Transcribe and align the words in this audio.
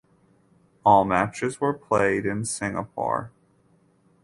All 0.83 1.05
matches 1.05 1.61
were 1.61 1.75
played 1.75 2.25
in 2.25 2.43
Singapore. 2.43 3.29